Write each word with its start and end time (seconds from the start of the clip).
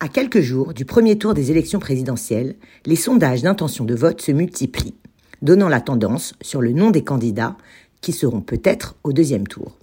À 0.00 0.08
quelques 0.08 0.40
jours 0.40 0.74
du 0.74 0.84
premier 0.84 1.16
tour 1.18 1.34
des 1.34 1.50
élections 1.50 1.78
présidentielles, 1.78 2.56
les 2.84 2.96
sondages 2.96 3.42
d'intention 3.42 3.84
de 3.84 3.94
vote 3.94 4.20
se 4.20 4.32
multiplient, 4.32 4.96
donnant 5.40 5.68
la 5.68 5.80
tendance 5.80 6.34
sur 6.42 6.60
le 6.60 6.72
nom 6.72 6.90
des 6.90 7.04
candidats 7.04 7.56
qui 8.00 8.12
seront 8.12 8.40
peut-être 8.40 8.96
au 9.04 9.12
deuxième 9.12 9.46
tour. 9.46 9.78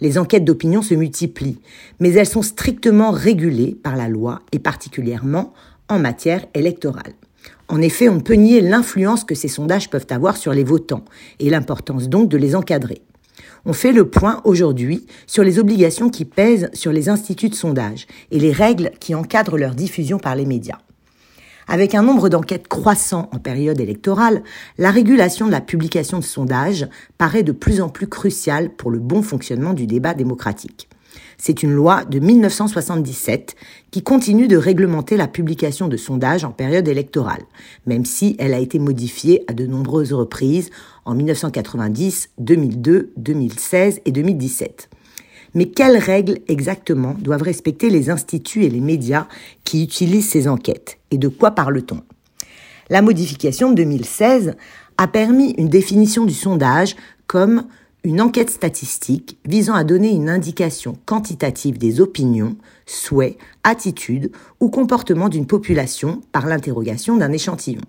Les 0.00 0.18
enquêtes 0.18 0.46
d'opinion 0.46 0.80
se 0.80 0.94
multiplient, 0.94 1.60
mais 2.00 2.10
elles 2.12 2.26
sont 2.26 2.42
strictement 2.42 3.10
régulées 3.10 3.76
par 3.80 3.96
la 3.96 4.08
loi 4.08 4.40
et 4.50 4.58
particulièrement 4.58 5.52
en 5.88 5.98
matière 5.98 6.46
électorale. 6.54 7.12
En 7.68 7.82
effet, 7.82 8.08
on 8.08 8.20
peut 8.20 8.34
nier 8.34 8.62
l'influence 8.62 9.24
que 9.24 9.34
ces 9.34 9.48
sondages 9.48 9.90
peuvent 9.90 10.06
avoir 10.08 10.38
sur 10.38 10.54
les 10.54 10.64
votants 10.64 11.04
et 11.38 11.50
l'importance 11.50 12.08
donc 12.08 12.28
de 12.28 12.38
les 12.38 12.56
encadrer. 12.56 13.02
On 13.64 13.72
fait 13.72 13.92
le 13.92 14.08
point 14.08 14.40
aujourd'hui 14.44 15.06
sur 15.26 15.42
les 15.42 15.58
obligations 15.58 16.10
qui 16.10 16.24
pèsent 16.24 16.68
sur 16.72 16.92
les 16.92 17.08
instituts 17.08 17.48
de 17.48 17.54
sondage 17.54 18.06
et 18.30 18.38
les 18.38 18.52
règles 18.52 18.90
qui 19.00 19.14
encadrent 19.14 19.56
leur 19.56 19.74
diffusion 19.74 20.18
par 20.18 20.34
les 20.34 20.46
médias. 20.46 20.78
Avec 21.66 21.94
un 21.94 22.02
nombre 22.02 22.28
d'enquêtes 22.28 22.66
croissant 22.66 23.30
en 23.32 23.38
période 23.38 23.80
électorale, 23.80 24.42
la 24.76 24.90
régulation 24.90 25.46
de 25.46 25.52
la 25.52 25.60
publication 25.60 26.18
de 26.18 26.24
sondages 26.24 26.88
paraît 27.16 27.44
de 27.44 27.52
plus 27.52 27.80
en 27.80 27.88
plus 27.88 28.08
cruciale 28.08 28.70
pour 28.70 28.90
le 28.90 28.98
bon 28.98 29.22
fonctionnement 29.22 29.72
du 29.72 29.86
débat 29.86 30.14
démocratique. 30.14 30.89
C'est 31.38 31.62
une 31.62 31.72
loi 31.72 32.04
de 32.04 32.18
1977 32.18 33.56
qui 33.90 34.02
continue 34.02 34.48
de 34.48 34.56
réglementer 34.56 35.16
la 35.16 35.28
publication 35.28 35.88
de 35.88 35.96
sondages 35.96 36.44
en 36.44 36.50
période 36.50 36.88
électorale, 36.88 37.42
même 37.86 38.04
si 38.04 38.36
elle 38.38 38.54
a 38.54 38.58
été 38.58 38.78
modifiée 38.78 39.44
à 39.48 39.52
de 39.52 39.66
nombreuses 39.66 40.12
reprises 40.12 40.70
en 41.04 41.14
1990, 41.14 42.30
2002, 42.38 43.12
2016 43.16 44.00
et 44.04 44.12
2017. 44.12 44.90
Mais 45.54 45.66
quelles 45.66 45.98
règles 45.98 46.38
exactement 46.48 47.14
doivent 47.18 47.42
respecter 47.42 47.90
les 47.90 48.10
instituts 48.10 48.64
et 48.64 48.70
les 48.70 48.80
médias 48.80 49.26
qui 49.64 49.82
utilisent 49.82 50.28
ces 50.28 50.46
enquêtes 50.46 50.98
Et 51.10 51.18
de 51.18 51.28
quoi 51.28 51.52
parle-t-on? 51.52 52.02
La 52.88 53.02
modification 53.02 53.70
de 53.70 53.76
2016 53.76 54.54
a 54.98 55.08
permis 55.08 55.52
une 55.58 55.68
définition 55.68 56.24
du 56.24 56.34
sondage 56.34 56.96
comme 57.26 57.64
une 58.02 58.20
enquête 58.20 58.50
statistique 58.50 59.38
visant 59.44 59.74
à 59.74 59.84
donner 59.84 60.10
une 60.10 60.30
indication 60.30 60.96
quantitative 61.04 61.76
des 61.76 62.00
opinions, 62.00 62.56
souhaits, 62.86 63.36
attitudes 63.62 64.32
ou 64.58 64.70
comportements 64.70 65.28
d'une 65.28 65.46
population 65.46 66.22
par 66.32 66.46
l'interrogation 66.46 67.16
d'un 67.16 67.32
échantillon. 67.32 67.82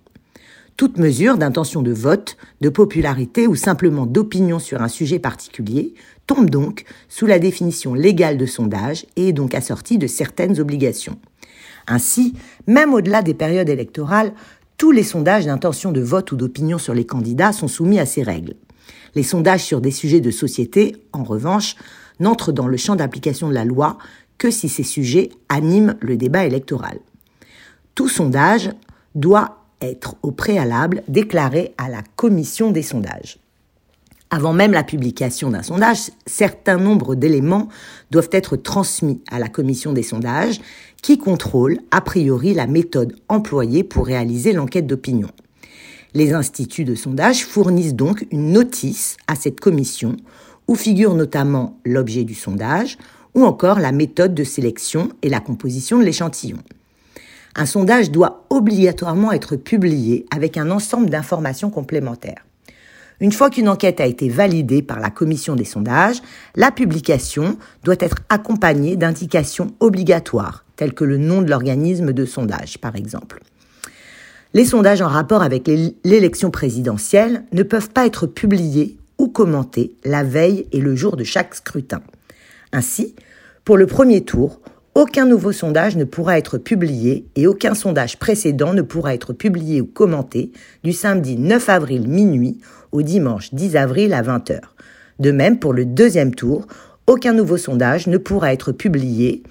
Toute 0.75 0.97
mesure 0.97 1.37
d'intention 1.37 1.81
de 1.81 1.91
vote, 1.91 2.37
de 2.59 2.69
popularité 2.69 3.47
ou 3.47 3.55
simplement 3.55 4.05
d'opinion 4.05 4.59
sur 4.59 4.81
un 4.81 4.87
sujet 4.87 5.19
particulier 5.19 5.93
tombe 6.27 6.49
donc 6.49 6.85
sous 7.07 7.25
la 7.25 7.39
définition 7.39 7.93
légale 7.93 8.37
de 8.37 8.45
sondage 8.45 9.05
et 9.15 9.29
est 9.29 9.33
donc 9.33 9.53
assortie 9.53 9.97
de 9.97 10.07
certaines 10.07 10.59
obligations. 10.59 11.19
Ainsi, 11.87 12.33
même 12.67 12.93
au-delà 12.93 13.21
des 13.21 13.33
périodes 13.33 13.69
électorales, 13.69 14.33
tous 14.77 14.91
les 14.91 15.03
sondages 15.03 15.45
d'intention 15.45 15.91
de 15.91 16.01
vote 16.01 16.31
ou 16.31 16.35
d'opinion 16.35 16.77
sur 16.77 16.93
les 16.93 17.05
candidats 17.05 17.53
sont 17.53 17.67
soumis 17.67 17.99
à 17.99 18.05
ces 18.05 18.23
règles. 18.23 18.55
Les 19.15 19.23
sondages 19.23 19.63
sur 19.63 19.81
des 19.81 19.91
sujets 19.91 20.21
de 20.21 20.31
société, 20.31 20.95
en 21.13 21.23
revanche, 21.23 21.75
n'entrent 22.19 22.51
dans 22.51 22.67
le 22.67 22.77
champ 22.77 22.95
d'application 22.95 23.49
de 23.49 23.53
la 23.53 23.65
loi 23.65 23.97
que 24.37 24.51
si 24.51 24.69
ces 24.69 24.83
sujets 24.83 25.29
animent 25.49 25.95
le 26.01 26.17
débat 26.17 26.45
électoral. 26.45 26.99
Tout 27.95 28.07
sondage 28.07 28.71
doit 29.15 29.65
être 29.81 30.15
au 30.21 30.31
préalable 30.31 31.03
déclaré 31.07 31.73
à 31.77 31.89
la 31.89 32.03
commission 32.15 32.71
des 32.71 32.83
sondages. 32.83 33.39
Avant 34.33 34.53
même 34.53 34.71
la 34.71 34.83
publication 34.83 35.49
d'un 35.49 35.61
sondage, 35.61 36.09
certains 36.25 36.77
nombres 36.77 37.15
d'éléments 37.15 37.67
doivent 38.11 38.29
être 38.31 38.55
transmis 38.55 39.19
à 39.29 39.39
la 39.39 39.49
commission 39.49 39.91
des 39.91 40.03
sondages 40.03 40.61
qui 41.01 41.17
contrôle 41.17 41.79
a 41.91 41.99
priori 41.99 42.53
la 42.53 42.65
méthode 42.65 43.13
employée 43.27 43.83
pour 43.83 44.05
réaliser 44.05 44.53
l'enquête 44.53 44.87
d'opinion. 44.87 45.29
Les 46.13 46.33
instituts 46.33 46.83
de 46.83 46.95
sondage 46.95 47.45
fournissent 47.45 47.95
donc 47.95 48.25
une 48.31 48.51
notice 48.51 49.15
à 49.27 49.35
cette 49.35 49.61
commission 49.61 50.17
où 50.67 50.75
figure 50.75 51.13
notamment 51.15 51.79
l'objet 51.85 52.25
du 52.25 52.35
sondage 52.35 52.97
ou 53.33 53.45
encore 53.45 53.79
la 53.79 53.93
méthode 53.93 54.35
de 54.35 54.43
sélection 54.43 55.09
et 55.21 55.29
la 55.29 55.39
composition 55.39 55.99
de 55.99 56.03
l'échantillon. 56.03 56.57
Un 57.55 57.65
sondage 57.65 58.11
doit 58.11 58.45
obligatoirement 58.49 59.31
être 59.31 59.55
publié 59.55 60.25
avec 60.31 60.57
un 60.57 60.69
ensemble 60.69 61.09
d'informations 61.09 61.69
complémentaires. 61.69 62.45
Une 63.21 63.31
fois 63.31 63.49
qu'une 63.49 63.69
enquête 63.69 64.01
a 64.01 64.05
été 64.05 64.27
validée 64.27 64.81
par 64.81 64.99
la 64.99 65.11
commission 65.11 65.55
des 65.55 65.63
sondages, 65.63 66.21
la 66.55 66.71
publication 66.71 67.57
doit 67.83 67.95
être 67.99 68.17
accompagnée 68.29 68.97
d'indications 68.97 69.75
obligatoires, 69.79 70.65
telles 70.75 70.93
que 70.93 71.05
le 71.05 71.17
nom 71.17 71.41
de 71.41 71.49
l'organisme 71.49 72.11
de 72.13 72.25
sondage, 72.25 72.79
par 72.79 72.95
exemple. 72.95 73.39
Les 74.53 74.65
sondages 74.65 75.01
en 75.01 75.07
rapport 75.07 75.43
avec 75.43 75.67
l'élection 76.03 76.51
présidentielle 76.51 77.45
ne 77.53 77.63
peuvent 77.63 77.89
pas 77.89 78.05
être 78.05 78.27
publiés 78.27 78.97
ou 79.17 79.29
commentés 79.29 79.95
la 80.03 80.23
veille 80.23 80.67
et 80.73 80.81
le 80.81 80.93
jour 80.93 81.15
de 81.15 81.23
chaque 81.23 81.55
scrutin. 81.55 82.01
Ainsi, 82.73 83.15
pour 83.63 83.77
le 83.77 83.87
premier 83.87 84.25
tour, 84.25 84.59
aucun 84.93 85.25
nouveau 85.25 85.53
sondage 85.53 85.95
ne 85.95 86.03
pourra 86.03 86.37
être 86.37 86.57
publié 86.57 87.25
et 87.37 87.47
aucun 87.47 87.73
sondage 87.73 88.19
précédent 88.19 88.73
ne 88.73 88.81
pourra 88.81 89.13
être 89.13 89.31
publié 89.31 89.79
ou 89.79 89.85
commenté 89.85 90.51
du 90.83 90.91
samedi 90.91 91.37
9 91.37 91.69
avril 91.69 92.09
minuit 92.09 92.59
au 92.91 93.03
dimanche 93.03 93.53
10 93.53 93.77
avril 93.77 94.13
à 94.13 94.21
20h. 94.21 94.59
De 95.19 95.31
même, 95.31 95.59
pour 95.59 95.71
le 95.71 95.85
deuxième 95.85 96.35
tour, 96.35 96.67
aucun 97.07 97.31
nouveau 97.31 97.55
sondage 97.55 98.07
ne 98.07 98.17
pourra 98.17 98.51
être 98.51 98.73
publié 98.73 99.43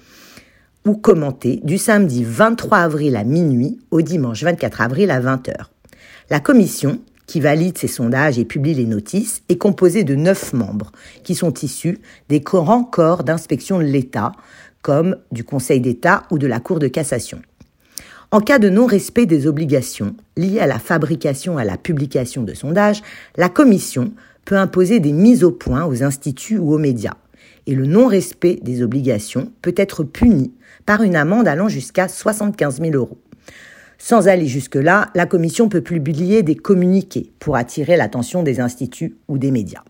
ou 0.85 0.95
commenté 0.95 1.59
du 1.63 1.77
samedi 1.77 2.23
23 2.23 2.79
avril 2.79 3.15
à 3.15 3.23
minuit 3.23 3.79
au 3.91 4.01
dimanche 4.01 4.43
24 4.43 4.81
avril 4.81 5.11
à 5.11 5.21
20h. 5.21 5.53
La 6.29 6.39
commission, 6.39 6.99
qui 7.27 7.39
valide 7.39 7.77
ces 7.77 7.87
sondages 7.87 8.39
et 8.39 8.45
publie 8.45 8.73
les 8.73 8.85
notices, 8.85 9.43
est 9.49 9.57
composée 9.57 10.03
de 10.03 10.15
neuf 10.15 10.53
membres, 10.53 10.91
qui 11.23 11.35
sont 11.35 11.53
issus 11.53 11.99
des 12.29 12.39
grands 12.39 12.83
corps 12.83 13.23
d'inspection 13.23 13.77
de 13.77 13.83
l'État, 13.83 14.31
comme 14.81 15.17
du 15.31 15.43
Conseil 15.43 15.81
d'État 15.81 16.23
ou 16.31 16.39
de 16.39 16.47
la 16.47 16.59
Cour 16.59 16.79
de 16.79 16.87
cassation. 16.87 17.41
En 18.31 18.39
cas 18.39 18.59
de 18.59 18.69
non-respect 18.69 19.25
des 19.25 19.45
obligations 19.45 20.15
liées 20.37 20.59
à 20.59 20.67
la 20.67 20.79
fabrication 20.79 21.59
et 21.59 21.61
à 21.61 21.65
la 21.65 21.77
publication 21.77 22.43
de 22.43 22.53
sondages, 22.53 23.03
la 23.35 23.49
Commission 23.49 24.13
peut 24.45 24.57
imposer 24.57 24.99
des 24.99 25.11
mises 25.11 25.43
au 25.43 25.51
point 25.51 25.85
aux 25.85 26.01
instituts 26.01 26.57
ou 26.57 26.73
aux 26.73 26.79
médias 26.79 27.17
et 27.71 27.75
le 27.75 27.85
non-respect 27.85 28.59
des 28.61 28.83
obligations 28.83 29.53
peut 29.61 29.73
être 29.77 30.03
puni 30.03 30.51
par 30.85 31.03
une 31.03 31.15
amende 31.15 31.47
allant 31.47 31.69
jusqu'à 31.69 32.09
75 32.09 32.81
000 32.81 32.91
euros. 32.95 33.17
Sans 33.97 34.27
aller 34.27 34.47
jusque-là, 34.47 35.09
la 35.15 35.25
Commission 35.25 35.69
peut 35.69 35.79
publier 35.79 36.43
des 36.43 36.55
communiqués 36.55 37.31
pour 37.39 37.55
attirer 37.55 37.95
l'attention 37.95 38.43
des 38.43 38.59
instituts 38.59 39.15
ou 39.29 39.37
des 39.37 39.51
médias. 39.51 39.83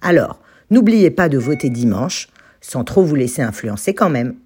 Alors, 0.00 0.40
n'oubliez 0.70 1.10
pas 1.10 1.28
de 1.28 1.38
voter 1.38 1.70
dimanche, 1.70 2.28
sans 2.60 2.84
trop 2.84 3.02
vous 3.02 3.16
laisser 3.16 3.42
influencer 3.42 3.94
quand 3.94 4.10
même. 4.10 4.36